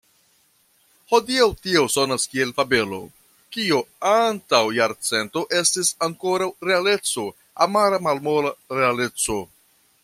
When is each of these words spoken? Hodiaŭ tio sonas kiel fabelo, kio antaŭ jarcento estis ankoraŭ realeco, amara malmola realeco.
Hodiaŭ 1.11 1.43
tio 1.65 1.83
sonas 1.95 2.25
kiel 2.31 2.53
fabelo, 2.61 2.99
kio 3.57 3.83
antaŭ 4.13 4.63
jarcento 4.79 5.45
estis 5.61 5.95
ankoraŭ 6.09 6.51
realeco, 6.71 7.31
amara 7.67 8.05
malmola 8.09 8.59
realeco. 8.81 9.43